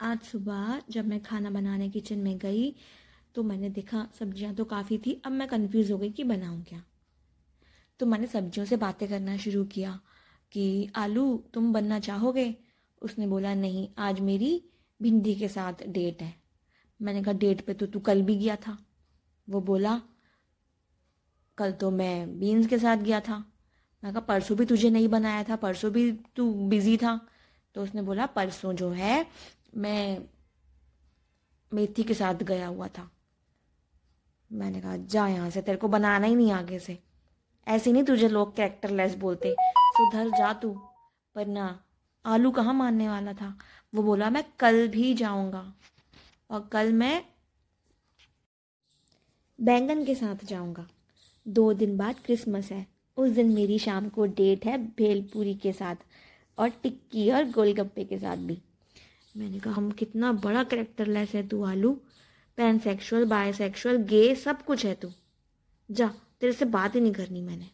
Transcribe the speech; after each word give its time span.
आज 0.00 0.18
सुबह 0.20 0.82
जब 0.90 1.06
मैं 1.06 1.22
खाना 1.22 1.50
बनाने 1.50 1.88
किचन 1.88 2.18
में 2.18 2.38
गई 2.38 2.74
तो 3.34 3.42
मैंने 3.42 3.70
देखा 3.70 4.06
सब्ज़ियाँ 4.18 4.54
तो 4.54 4.64
काफ़ी 4.64 4.98
थी, 4.98 5.22
अब 5.26 5.32
मैं 5.32 5.48
कंफ्यूज 5.48 5.90
हो 5.92 5.98
गई 5.98 6.10
कि 6.10 6.24
बनाऊँ 6.24 6.62
क्या। 6.62 6.82
तो 8.00 8.06
मैंने 8.06 8.26
सब्जियों 8.26 8.66
से 8.66 8.76
बातें 8.76 9.08
करना 9.08 9.36
शुरू 9.36 9.64
किया 9.64 10.00
कि, 10.52 10.90
आलू, 10.96 11.44
तुम 11.54 11.72
बनना 11.72 11.98
चाहोगे? 12.00 12.54
उसने 13.02 13.26
बोला, 13.26 13.54
नहीं, 13.54 13.88
आज 13.98 14.20
मेरी 14.20 14.64
भिंडी 15.02 15.34
के 15.34 15.48
साथ 15.48 15.86
डेट 15.88 16.22
है। 16.22 16.34
मैंने 17.02 17.22
कहा 17.22 17.32
डेट 17.32 17.60
पे 17.60 17.74
तो 17.74 17.86
तू 17.86 18.00
कल 18.00 18.22
भी 18.22 18.36
गया 18.36 18.56
था। 18.56 18.78
वो 19.48 19.60
बोला, 19.60 20.00
कल 21.58 21.72
तो 21.72 21.90
मैं 21.90 22.38
बीन्स 22.38 22.66
के 22.66 22.78
साथ 22.78 22.96
गया 22.96 23.20
था। 23.20 23.44
मैं 24.04 24.12
कहा, 24.12 24.20
परसों 24.20 24.56
भी 24.56 24.64
तुझे 24.64 24.90
नहीं 24.90 25.08
बनाया 25.08 25.44
था, 25.44 25.56
परसों 25.56 25.92
भी 25.92 26.12
तू 26.12 26.52
बिज़ी 26.68 26.96
था। 26.96 27.20
तो 27.74 27.82
उसने 27.82 28.02
बोला, 28.02 28.26
परसों 28.26 28.72
जो 28.72 28.90
है 28.90 29.26
मैं 29.76 30.24
मेथी 31.74 32.02
के 32.02 32.14
साथ 32.14 32.34
गया 32.34 32.66
हुआ 32.66 32.88
था। 32.88 33.10
मैंने 34.52 34.80
कहा, 34.80 34.96
जा 34.96 35.28
यहाँ 35.28 35.50
से, 35.50 35.62
तेरे 35.62 35.78
को 35.78 35.88
बनाना 35.88 36.26
ही 36.26 36.34
नहीं 36.34 36.52
आगे 36.52 36.78
से। 36.78 36.98
ऐसे 37.68 37.92
नहीं 37.92 38.02
तुझे 38.02 38.28
लोग 38.28 38.56
कैरेक्टर 38.56 38.90
लेस 38.90 39.14
बोलते। 39.14 39.54
सुधर 39.70 40.28
जा 40.28 40.52
तू। 40.52 40.80
पर 41.34 41.46
ना, 41.46 41.84
आलू 42.26 42.50
कहाँ 42.50 42.74
मानने 42.74 43.08
वाला 43.08 43.32
था? 43.32 43.58
वो 43.94 44.02
बोला, 44.02 44.30
मैं 44.30 44.44
कल 44.58 44.88
भी 44.88 45.14
जाऊँगा। 45.14 45.74
और 46.50 46.68
कल 46.72 46.92
मैं 46.92 47.24
बैंगन 49.60 50.04
के 50.04 50.14
साथ 50.14 50.44
जाऊँगा। 50.44 50.88
दो 51.48 51.72
दिन 51.72 51.96
बाद 51.96 52.16
क्रिसमस 52.24 52.72
है। 52.72 52.86
उस 53.16 53.30
दिन 53.30 53.54
मेरी 53.54 53.78
शाम 53.78 54.08
को 54.08 54.26
डेट 54.26 54.66
है 54.66 54.78
भेलपूरी 54.78 55.54
के 55.54 55.72
साथ 55.72 55.96
और 56.58 56.68
टिक्की 56.68 57.30
और 57.30 57.44
गोलगप्पे 57.44 58.04
के 58.04 58.18
साथ 58.18 58.36
भी। 58.36 58.62
मैंने 59.36 59.58
कहा, 59.58 59.74
हम 59.74 59.90
कितना 59.90 60.32
बड़ा 60.34 60.62
करेक्टर 60.64 61.06
लेस 61.06 61.34
है 61.34 61.46
तू, 61.48 61.62
आलू। 61.62 61.92
पैन 62.58 62.78
सेक्शुअल 62.78 63.24
बायसेक्सुअल 63.24 63.96
गे 64.04 64.34
सब 64.34 64.64
कुछ 64.64 64.84
है 64.86 64.94
तू। 64.94 65.12
जा, 65.90 66.08
तेरे 66.40 66.52
से 66.52 66.64
बात 66.64 66.94
ही 66.94 67.00
नहीं 67.00 67.12
करनी 67.12 67.42
मैंने। 67.42 67.70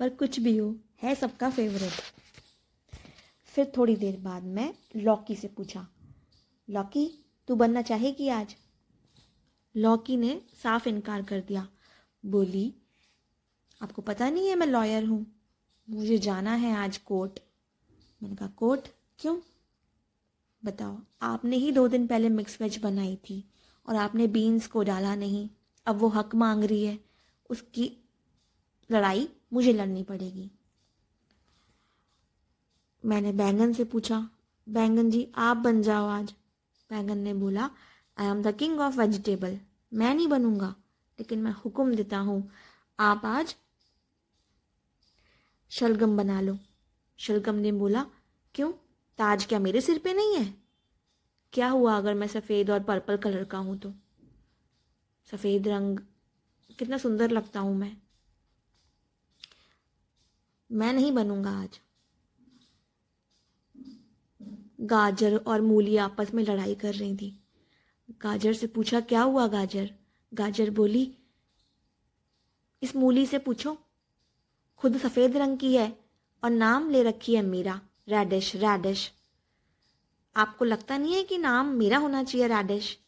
पर 0.00 0.08
कुछ 0.08 0.38
भी 0.40 0.56
हो, 0.56 0.74
है 1.02 1.14
सबका 1.14 1.50
फेवरेट 1.50 1.92
फिर 3.54 3.72
थोड़ी 3.76 3.96
देर 3.96 4.16
बाद 4.16 4.42
मैं 4.44 4.72
लॉकी 4.96 5.36
से 5.36 5.48
पूछा, 5.48 5.86
लॉकी, 6.68 7.06
तू 7.48 7.54
बनना 7.54 7.82
चाहेगी 7.82 8.28
आज? 8.28 8.54
लॉकी 9.74 10.16
ने 10.16 10.40
साफ़ 10.62 10.88
इनकार 10.88 11.22
कर 11.22 11.40
दिया। 11.40 11.66
बोली, 12.24 12.72
आपको 13.80 14.02
पता 14.02 14.30
नहीं 14.30 14.48
है 14.48 14.54
मैं 14.54 14.66
लॉयर 14.66 15.04
हूँ। 15.04 15.26
मुझे 15.88 16.18
जाना 16.18 16.54
है 16.54 16.74
आज 16.76 16.98
कोर्ट 16.98 17.40
मैंने 18.22 18.36
कहा 18.36 18.48
कोर्ट 18.48 18.88
क्यों? 19.18 19.36
बताओ, 20.62 20.98
आपने 21.22 21.56
ही 21.56 21.70
दो 21.72 21.86
दिन 21.88 22.06
पहले 22.06 22.28
मिक्स 22.28 22.60
वेज 22.60 22.76
बनाई 22.78 23.16
थी 23.16 23.44
और 23.86 23.96
आपने 23.96 24.26
बीन्स 24.26 24.66
को 24.66 24.82
डाला 24.82 25.14
नहीं। 25.14 25.48
अब 25.86 25.96
वो 25.96 26.08
हक 26.08 26.34
मांग 26.34 26.64
रही 26.64 26.84
है। 26.84 26.98
उसकी 27.50 27.90
लड़ाई 28.90 29.28
मुझे 29.52 29.72
लड़नी 29.72 30.02
पड़ेगी। 30.02 30.50
मैंने 33.04 33.32
बैंगन 33.32 33.72
से 33.72 33.84
पूछा, 33.84 34.28
बैंगन 34.66 35.10
जी, 35.10 35.26
आप 35.36 35.56
बन 35.56 35.82
जाओ 35.82 36.06
आज। 36.08 36.34
बैंगन 36.90 37.18
ने 37.18 37.34
बोला 37.34 37.70
I 38.16 38.26
am 38.26 38.42
the 38.42 38.54
king 38.56 38.80
of 38.80 38.98
vegetable 39.00 39.58
मैं 39.92 40.14
नहीं 40.14 40.28
बनूँगा, 40.28 40.74
लेकिन 41.18 41.42
मैं 41.42 41.52
हुक्म 41.54 41.94
देता 41.94 42.18
हूँ। 42.18 42.50
आप 42.98 43.22
आज 43.24 43.54
शलगम 45.70 46.16
बना 46.16 46.40
लो। 46.40 46.58
शलगम 47.18 47.54
ने 47.54 47.72
बोला, 47.72 48.04
क्यों? 48.54 48.72
ताज 49.20 49.44
क्या 49.44 49.58
मेरे 49.58 49.80
सिर 49.80 49.98
पे 49.98 50.12
नहीं 50.12 50.36
है? 50.36 50.54
क्या 51.52 51.68
हुआ 51.68 51.96
अगर 51.96 52.14
मैं 52.14 52.26
सफ़ेद 52.26 52.70
और 52.70 52.80
पर्पल 52.80 53.16
कलर 53.16 53.44
का 53.44 53.58
हूँ 53.58 53.78
तो? 53.78 53.92
सफ़ेद 55.24 55.68
रंग, 55.68 55.98
कितना 56.78 56.98
सुंदर 56.98 57.30
लगता 57.30 57.60
हूँ 57.60 57.76
मैं। 57.76 57.96
मैं 60.72 60.92
नहीं 60.92 61.12
बनूँगा 61.12 61.50
आज। 61.50 61.80
गाजर 64.80 65.36
और 65.36 65.60
मूली 65.60 65.96
आपस 65.96 66.34
में 66.34 66.44
लड़ाई 66.44 66.74
कर 66.74 66.94
रही 66.94 67.16
थी। 67.16 67.40
गाजर 68.22 68.52
से 68.52 68.66
पूछा, 68.66 69.00
क्या 69.00 69.22
हुआ 69.22 69.46
गाजर? 69.46 69.94
गाजर 70.34 70.70
बोली, 70.70 71.18
इस 72.82 72.96
मूली 72.96 73.26
से 73.26 73.38
पूछो। 73.38 73.78
खुद 74.76 74.98
सफ़ेद 74.98 75.36
रंग 75.36 75.58
की 75.58 75.76
है 75.76 75.98
और 76.44 76.50
नाम 76.50 76.90
ले 76.90 77.02
रखी 77.02 77.34
है 77.34 77.42
मीरा। 77.42 77.80
रैडिश 78.10 78.56
रेडिश 78.56 79.12
आपको 80.36 80.64
लगता 80.64 80.98
नहीं 80.98 81.14
है 81.14 81.22
कि 81.22 81.38
नाम 81.38 81.66
मेरा 81.66 81.98
होना 81.98 82.22
चाहिए 82.24 82.46
रेडिश 82.46 82.98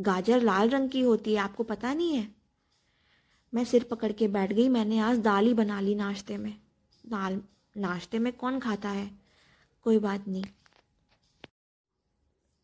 गाजर 0.00 0.42
लाल 0.42 0.68
रंग 0.68 0.90
की 0.90 1.00
होती 1.00 1.32
है, 1.32 1.40
आपको 1.40 1.62
पता 1.62 1.94
नहीं 1.94 2.16
है? 2.16 2.34
मैं 3.54 3.64
सिर 3.64 3.84
पकड़ 3.84 4.12
के 4.12 4.28
बैठ 4.28 4.52
गई, 4.52 4.68
मैंने 4.68 4.98
आज 4.98 5.18
दाल 5.18 5.46
ही 5.46 5.54
बना 5.54 5.80
ली 5.80 5.94
नाश्ते 5.94 6.36
में। 6.36 6.54
दाल, 7.06 7.42
नाश्ते 7.76 8.18
में 8.18 8.32
कौन 8.32 8.58
खाता 8.58 8.88
है? 8.88 9.10
कोई 9.82 9.98
बात 9.98 10.28
नहीं। 10.28 10.44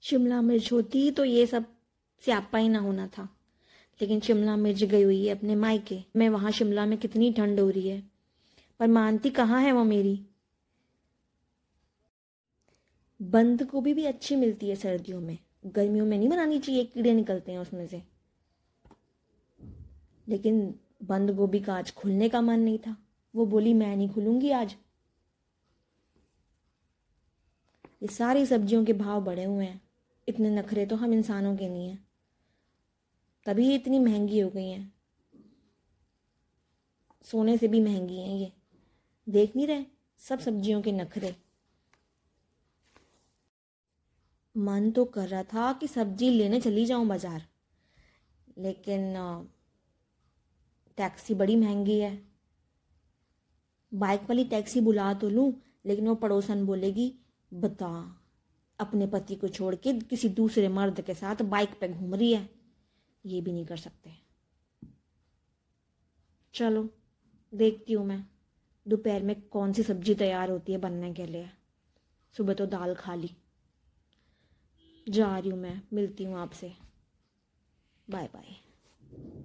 शिमला 0.01 0.43
मिर्च 0.43 0.73
होती 0.73 1.11
तो 1.11 1.25
ये 1.25 1.47
सब 1.47 1.65
स्यापा 2.25 2.59
ही 2.59 2.69
ना 2.69 2.79
होना 2.79 3.07
था। 3.07 3.37
लेकिन 4.01 4.21
शिमला 4.21 4.57
मिर्च 4.57 4.85
गई 4.85 5.03
हुई 5.03 5.27
है 5.27 5.37
अपने 5.37 5.57
मायके। 5.57 6.03
मैं 6.17 6.29
वहाँ 6.29 6.51
शिमला 6.51 6.87
में 6.87 6.99
कितनी 6.99 7.33
ठंड 7.33 7.61
हो 7.61 7.71
रही 7.71 7.89
है। 7.89 8.11
पर 8.81 8.87
मानती 8.87 9.31
कहाँ 9.31 9.63
है 9.63 9.73
वो 9.73 9.85
मेरी? 9.85 10.27
बंद 13.23 13.63
गोभी 13.63 13.95
भी 13.95 14.05
अच्छी 14.05 14.37
मिलती 14.37 14.69
है 14.69 14.77
सर्दियों 14.77 15.21
में। 15.21 15.39
गर्मियों 15.67 16.07
में 16.07 16.19
नहीं 16.19 16.29
बनानी 16.29 16.59
चाहिए, 16.59 16.85
कीड़े 16.85 17.13
निकलते 17.13 17.53
हैं 17.53 17.59
उसमें 17.59 17.87
से। 17.87 18.03
लेकिन 20.29 20.81
बंद 21.03 21.31
गोभी 21.31 21.61
का 21.61 21.75
आज 21.75 21.95
खुलने 21.95 22.29
का 22.29 22.41
मन 22.41 22.61
नहीं 22.61 22.79
था। 22.79 22.97
वो 23.35 23.47
बोली, 23.47 23.75
मैं 23.75 23.97
नहीं 23.97 24.09
खुलूँगी 24.09 24.51
आज। 24.51 24.77
ये 28.03 28.09
सारी 28.09 28.47
सब्जियों 28.47 28.85
के 28.85 28.93
भाव 28.93 29.25
बढ़े 29.25 29.45
हुए 29.45 29.65
हैं। 29.65 29.83
इतने 30.29 30.51
नखरे 30.51 30.87
तो 30.87 30.97
हम 30.97 31.13
इंसानों 31.13 31.57
के 31.57 31.69
नहीं 31.69 31.89
हैं। 31.89 32.09
तभी 33.47 33.75
इतनी 33.75 33.99
महँगी 33.99 34.41
हो 34.41 34.51
गई 34.51 34.69
हैं। 34.69 34.95
सोने 37.23 37.59
से 37.59 37.69
भी 37.69 37.81
महँगी 37.81 38.17
हैं 38.17 38.39
ये। 38.39 38.53
देख 39.29 39.57
नहीं 39.57 39.67
रहे? 39.67 39.85
सब 40.19 40.39
सब्जियों 40.39 40.83
के 40.83 40.93
नखरे। 40.93 41.48
मन 44.59 44.91
तो 44.91 45.05
कर 45.05 45.29
रहा 45.29 45.43
था 45.45 45.73
कि 45.73 45.87
सब्ज़ी 45.89 46.31
लेने 46.31 46.61
चली 46.61 46.85
जाऊँ 46.87 47.07
बाज़ार। 47.07 47.47
लेकिन 48.59 49.15
टैक्सी 50.99 51.35
बड़ी 51.35 51.57
महँगी 51.57 51.99
है। 52.01 52.13
बाइक 53.93 54.23
वाली 54.23 54.45
टैक्सी 54.45 54.81
बुला 54.81 55.13
तो 55.15 55.29
लूँ, 55.29 55.53
लेकिन 55.87 56.09
वो 56.09 56.15
पड़ोसन 56.15 56.65
बोलेगी, 56.67 57.13
बता, 57.53 58.21
अपने 58.79 59.07
पति 59.07 59.35
को 59.35 59.49
छोड़ 59.49 59.75
के 59.75 59.93
किसी 60.01 60.29
दूसरे 60.29 60.69
मर्द 60.69 61.01
के 61.01 61.15
साथ 61.15 61.43
बाइक 61.45 61.79
पे 61.81 61.89
घूम 61.89 62.15
रही 62.15 62.33
है। 62.33 62.49
ये 63.25 63.41
भी 63.41 63.53
नहीं 63.53 63.67
कर 63.67 63.77
सकते। 63.77 64.11
चलो, 66.55 66.89
देखती 67.53 67.93
हूँ 67.93 68.07
मैं, 68.07 68.25
दोपहर 68.87 69.23
में 69.23 69.41
कौन 69.43 69.73
सी 69.73 69.83
सब्ज़ी 69.83 70.15
तैयार 70.15 70.51
होती 70.51 70.73
है 70.73 70.79
बनने 70.79 71.13
के 71.15 71.27
लिए। 71.27 71.49
सुबह 72.37 72.55
तो 72.55 72.67
दाल 72.67 72.95
खा 72.95 73.15
ली। 73.15 73.31
जा 75.09 75.39
रही 75.39 75.51
हूँ 75.51 75.59
मैं 75.59 75.81
मिलती 75.93 76.25
हूँ 76.25 76.39
आपसे। 76.39 76.73
Bye 78.09 78.29
bye 78.35 78.57